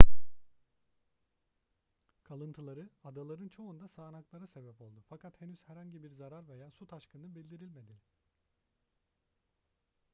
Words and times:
kalıntıları 2.23 2.89
adaların 3.03 3.47
çoğunda 3.47 3.87
sağanaklara 3.87 4.47
sebep 4.47 4.81
oldu 4.81 5.03
fakat 5.09 5.41
henüz 5.41 5.59
herhangi 5.67 6.03
bir 6.03 6.09
zarar 6.11 6.47
veya 6.47 6.71
su 6.71 6.87
taşkını 6.87 7.35
bildirilmedi 7.35 7.97